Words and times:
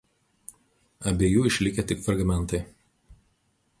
Abiejų 1.11 1.43
išlikę 1.49 1.85
tik 1.91 2.01
fragmentai. 2.07 2.63